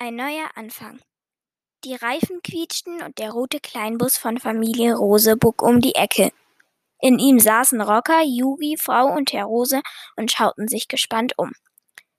Ein 0.00 0.14
neuer 0.14 0.48
Anfang. 0.54 1.00
Die 1.82 1.96
Reifen 1.96 2.40
quietschten 2.40 3.02
und 3.02 3.18
der 3.18 3.32
rote 3.32 3.58
Kleinbus 3.58 4.16
von 4.16 4.38
Familie 4.38 4.94
Rose 4.94 5.36
bog 5.36 5.60
um 5.60 5.80
die 5.80 5.96
Ecke. 5.96 6.30
In 7.00 7.18
ihm 7.18 7.40
saßen 7.40 7.80
Rocker, 7.80 8.22
Juri, 8.22 8.76
Frau 8.78 9.12
und 9.12 9.32
Herr 9.32 9.46
Rose 9.46 9.82
und 10.14 10.30
schauten 10.30 10.68
sich 10.68 10.86
gespannt 10.86 11.32
um. 11.36 11.50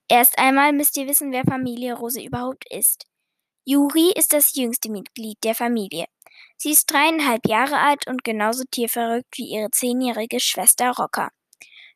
Erst 0.09 0.37
einmal 0.39 0.73
müsst 0.73 0.97
ihr 0.97 1.07
wissen, 1.07 1.31
wer 1.31 1.45
Familie 1.45 1.93
Rose 1.93 2.21
überhaupt 2.21 2.65
ist. 2.69 3.05
Juri 3.63 4.11
ist 4.13 4.33
das 4.33 4.55
jüngste 4.55 4.91
Mitglied 4.91 5.37
der 5.45 5.55
Familie. 5.55 6.03
Sie 6.57 6.71
ist 6.71 6.91
dreieinhalb 6.91 7.47
Jahre 7.47 7.77
alt 7.77 8.07
und 8.07 8.25
genauso 8.25 8.65
tierverrückt 8.69 9.37
wie 9.37 9.53
ihre 9.53 9.71
zehnjährige 9.71 10.41
Schwester 10.41 10.91
Rocker. 10.91 11.29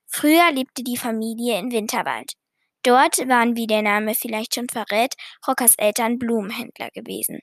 Früher 0.08 0.50
lebte 0.54 0.82
die 0.82 0.96
Familie 0.96 1.60
in 1.60 1.74
Winterwald. 1.74 2.36
Dort 2.84 3.18
waren, 3.30 3.56
wie 3.56 3.68
der 3.68 3.82
Name 3.82 4.14
vielleicht 4.14 4.56
schon 4.56 4.68
verrät, 4.68 5.16
Rockers 5.48 5.76
Eltern 5.78 6.20
Blumenhändler 6.20 6.90
gewesen. 6.92 7.40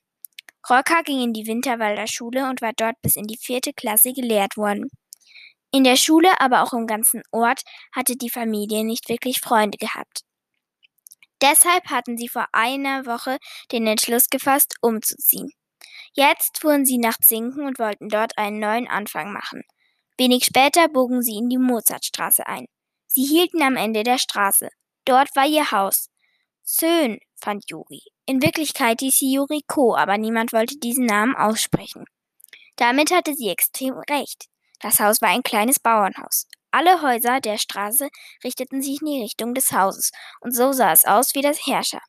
Rocker 0.68 1.02
ging 1.02 1.22
in 1.22 1.32
die 1.32 1.46
Winterwalder 1.46 2.06
Schule 2.06 2.48
und 2.48 2.60
war 2.60 2.72
dort 2.76 3.00
bis 3.00 3.16
in 3.16 3.26
die 3.26 3.38
vierte 3.38 3.72
Klasse 3.72 4.12
gelehrt 4.12 4.58
worden. 4.58 4.90
In 5.72 5.84
der 5.84 5.96
Schule, 5.96 6.40
aber 6.40 6.62
auch 6.62 6.72
im 6.74 6.86
ganzen 6.86 7.22
Ort, 7.30 7.62
hatte 7.94 8.16
die 8.16 8.28
Familie 8.28 8.84
nicht 8.84 9.08
wirklich 9.08 9.40
Freunde 9.40 9.78
gehabt. 9.78 10.22
Deshalb 11.40 11.86
hatten 11.86 12.18
sie 12.18 12.28
vor 12.28 12.46
einer 12.52 13.06
Woche 13.06 13.38
den 13.72 13.86
Entschluss 13.86 14.28
gefasst, 14.28 14.74
umzuziehen. 14.82 15.52
Jetzt 16.12 16.60
fuhren 16.60 16.84
sie 16.84 16.98
nach 16.98 17.16
Zinken 17.18 17.66
und 17.66 17.78
wollten 17.78 18.08
dort 18.08 18.36
einen 18.36 18.58
neuen 18.58 18.88
Anfang 18.88 19.32
machen. 19.32 19.62
Wenig 20.18 20.44
später 20.44 20.88
bogen 20.88 21.22
sie 21.22 21.36
in 21.36 21.48
die 21.48 21.56
Mozartstraße 21.56 22.46
ein. 22.46 22.66
Sie 23.06 23.24
hielten 23.24 23.62
am 23.62 23.76
Ende 23.76 24.02
der 24.02 24.18
Straße. 24.18 24.68
Dort 25.10 25.34
war 25.34 25.44
ihr 25.44 25.72
Haus. 25.72 26.08
Schön, 26.64 27.18
fand 27.34 27.68
Juri. 27.68 28.00
In 28.26 28.40
Wirklichkeit 28.42 29.00
hieß 29.00 29.18
sie 29.18 29.32
Juriko, 29.32 29.96
aber 29.96 30.16
niemand 30.18 30.52
wollte 30.52 30.76
diesen 30.76 31.04
Namen 31.04 31.34
aussprechen. 31.34 32.04
Damit 32.76 33.10
hatte 33.10 33.34
sie 33.34 33.48
extrem 33.48 33.94
recht. 34.08 34.44
Das 34.78 35.00
Haus 35.00 35.20
war 35.20 35.30
ein 35.30 35.42
kleines 35.42 35.80
Bauernhaus. 35.80 36.46
Alle 36.70 37.02
Häuser 37.02 37.40
der 37.40 37.58
Straße 37.58 38.08
richteten 38.44 38.82
sich 38.82 39.00
in 39.00 39.08
die 39.08 39.22
Richtung 39.22 39.52
des 39.52 39.72
Hauses, 39.72 40.12
und 40.42 40.54
so 40.54 40.70
sah 40.70 40.92
es 40.92 41.04
aus 41.04 41.34
wie 41.34 41.42
das 41.42 41.66
Herrscher. 41.66 42.02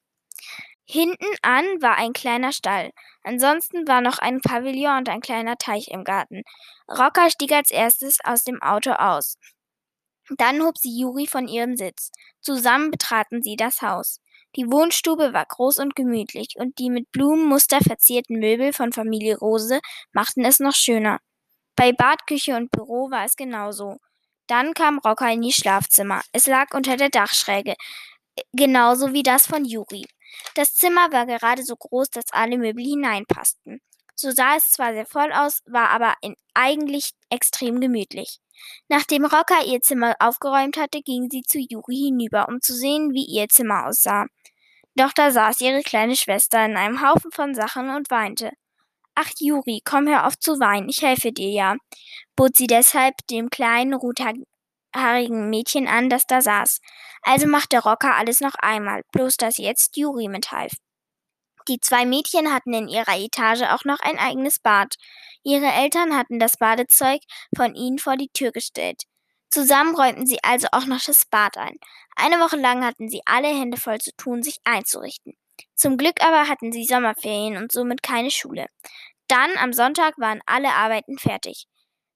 Hinten 0.86 1.36
an 1.42 1.66
war 1.81 1.97
ein 1.97 2.14
kleiner 2.14 2.52
Stall. 2.52 2.92
Ansonsten 3.23 3.88
war 3.88 4.02
noch 4.02 4.20
ein 4.20 4.42
Pavillon 4.42 5.00
und 5.00 5.09
ein 5.09 5.22
kleiner 5.22 5.58
Teich 5.58 5.88
im 5.88 6.03
Garten. 6.03 6.44
Rocker 6.88 7.31
stieg 7.31 7.52
als 7.52 7.72
erstes 7.72 8.20
aus 8.23 8.44
dem 8.44 8.62
Auto 8.62 8.92
aus. 8.92 9.38
Dann 10.38 10.62
hob 10.64 10.78
sie 10.78 10.98
Juri 10.98 11.28
von 11.28 11.48
ihrem 11.48 11.76
Sitz. 11.76 12.12
Zusammen 12.42 12.92
betraten 12.92 13.42
sie 13.42 13.56
das 13.56 13.82
Haus. 13.82 14.20
Die 14.56 14.70
Wohnstube 14.72 15.34
war 15.34 15.46
groß 15.46 15.78
und 15.78 15.96
gemütlich, 15.96 16.56
und 16.58 16.78
die 16.80 16.90
mit 16.90 17.12
Blumenmuster 17.12 17.80
verzierten 17.80 18.40
Möbel 18.40 18.74
von 18.74 18.92
Familie 18.92 19.38
Rose 19.38 19.80
machten 20.12 20.44
es 20.44 20.59
noch 20.59 20.76
schöner. 20.76 21.20
Bei 21.76 21.94
Bad, 21.94 22.28
Küche 22.28 22.56
und 22.56 22.72
Büro 22.72 23.09
war 23.12 23.26
es 23.26 23.36
genauso. 23.36 23.98
Dann 24.48 24.74
kam 24.74 25.00
Rocker 25.00 25.32
in 25.32 25.42
die 25.42 25.54
Schlafzimmer. 25.54 26.22
Es 26.34 26.48
lag 26.48 26.74
unter 26.74 26.98
der 26.98 27.09
Dachschräge, 27.09 27.76
genauso 28.54 29.14
wie 29.14 29.24
das 29.24 29.48
von 29.48 29.66
Juri. 29.66 30.06
Das 30.56 30.76
Zimmer 30.76 31.12
war 31.12 31.26
gerade 31.26 31.64
so 31.64 31.76
groß, 31.76 32.09
dass 32.09 32.32
alle 32.32 32.58
Möbel 32.58 32.84
hineinpassten. 32.84 33.82
So 34.22 34.30
sah 34.30 34.55
es 34.55 34.69
zwar 34.69 34.94
sehr 34.94 35.08
voll 35.08 35.31
aus, 35.33 35.64
war 35.66 35.89
aber 35.89 36.14
eigentlich 36.53 37.09
extrem 37.31 37.81
gemütlich. 37.81 38.38
Nachdem 38.88 39.25
Rocker 39.25 39.66
ihr 39.66 39.81
Zimmer 39.81 40.13
aufgeräumt 40.19 40.78
hatte, 40.78 41.02
ging 41.02 41.28
sie 41.31 41.41
zu 41.41 41.58
Juri 41.58 41.95
hinüber, 41.95 42.47
um 42.47 42.61
zu 42.61 42.75
sehen, 42.75 43.13
wie 43.13 43.25
ihr 43.25 43.47
Zimmer 43.50 43.88
aussah. 43.88 44.28
Doch 44.94 45.11
da 45.11 45.31
saß 45.31 45.61
ihre 45.61 45.81
kleine 45.81 46.16
Schwester 46.16 46.63
in 46.63 46.78
einem 46.78 47.02
Haufen 47.02 47.31
von 47.31 47.55
Sachen 47.55 47.89
und 47.89 48.11
weinte. 48.11 48.52
Ach, 49.16 49.31
Juri, 49.39 49.81
komm 49.83 50.08
hör 50.08 50.28
auf 50.28 50.38
zu 50.38 50.59
weinen, 50.59 50.88
ich 50.88 51.02
helfe 51.02 51.31
dir 51.31 51.50
ja, 51.50 51.75
bot 52.35 52.56
sie 52.56 52.67
deshalb 52.67 53.16
dem 53.31 53.50
kleinen 53.50 53.96
rothaarigen 53.96 55.50
Mädchen 55.50 55.88
an, 55.88 56.12
das 56.12 56.28
da 56.28 56.41
saß. 56.41 56.79
Also 57.23 57.47
machte 57.47 57.79
Rocker 57.79 58.16
alles 58.17 58.40
noch 58.40 58.53
einmal, 58.59 59.01
bloß 59.13 59.38
dass 59.38 59.57
jetzt 59.57 59.97
Juri 59.97 60.28
mithalf. 60.28 60.73
Die 61.67 61.79
zwei 61.79 62.05
Mädchen 62.05 62.53
hatten 62.53 62.73
in 62.73 62.88
ihrer 62.88 63.17
Etage 63.17 63.63
auch 63.63 63.85
noch 63.85 63.99
ein 63.99 64.17
eigenes 64.17 64.59
Bad. 64.59 64.95
Ihre 65.44 65.67
Eltern 65.67 66.16
hatten 66.17 66.39
das 66.39 66.57
Badezeug 66.57 67.22
von 67.55 67.75
ihnen 67.75 67.99
vor 67.99 68.17
die 68.17 68.29
Tür 68.29 68.51
gestellt. 68.51 69.03
Zusammen 69.49 69.95
räumten 69.95 70.25
sie 70.25 70.39
also 70.44 70.67
auch 70.72 70.85
noch 70.85 71.01
das 71.03 71.25
Bad 71.25 71.57
ein. 71.57 71.77
Eine 72.16 72.39
Woche 72.39 72.55
lang 72.57 72.85
hatten 72.85 73.09
sie 73.09 73.22
alle 73.25 73.47
Hände 73.49 73.77
voll 73.77 73.99
zu 73.99 74.11
tun, 74.16 74.44
sich 74.44 74.57
einzurichten. 74.63 75.33
Zum 75.75 75.97
Glück 75.97 76.23
aber 76.23 76.47
hatten 76.47 76.72
sie 76.72 76.85
Sommerferien 76.85 77.57
und 77.57 77.72
somit 77.72 78.01
keine 78.01 78.31
Schule. 78.31 78.67
Dann 79.28 79.51
am 79.57 79.73
Sonntag 79.73 80.17
waren 80.17 80.41
alle 80.45 80.69
Arbeiten 80.73 81.17
fertig. 81.17 81.67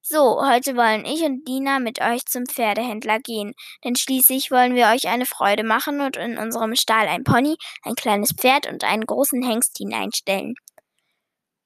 So, 0.08 0.40
heute 0.40 0.76
wollen 0.76 1.04
ich 1.04 1.22
und 1.24 1.48
Dina 1.48 1.80
mit 1.80 2.00
euch 2.00 2.26
zum 2.26 2.46
Pferdehändler 2.46 3.18
gehen, 3.18 3.54
denn 3.82 3.96
schließlich 3.96 4.52
wollen 4.52 4.76
wir 4.76 4.86
euch 4.86 5.08
eine 5.08 5.26
Freude 5.26 5.64
machen 5.64 6.00
und 6.00 6.16
in 6.16 6.38
unserem 6.38 6.76
Stall 6.76 7.08
ein 7.08 7.24
Pony, 7.24 7.56
ein 7.82 7.96
kleines 7.96 8.30
Pferd 8.32 8.68
und 8.68 8.84
einen 8.84 9.04
großen 9.04 9.42
Hengst 9.42 9.76
hineinstellen. 9.78 10.54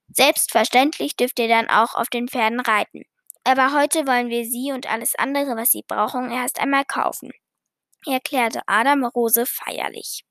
Selbstverständlich 0.08 1.16
dürft 1.16 1.38
ihr 1.38 1.48
dann 1.48 1.68
auch 1.68 1.94
auf 1.94 2.08
den 2.08 2.28
Pferden 2.28 2.60
reiten. 2.60 3.02
Aber 3.44 3.74
heute 3.78 4.06
wollen 4.06 4.30
wir 4.30 4.46
sie 4.46 4.72
und 4.72 4.90
alles 4.90 5.14
andere, 5.16 5.54
was 5.56 5.70
sie 5.70 5.84
brauchen, 5.86 6.30
erst 6.30 6.60
einmal 6.60 6.86
kaufen, 6.86 7.32
erklärte 8.06 8.62
Adam 8.66 9.04
Rose 9.04 9.44
feierlich. 9.44 10.24